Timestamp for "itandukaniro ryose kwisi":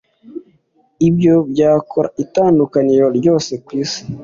2.23-4.01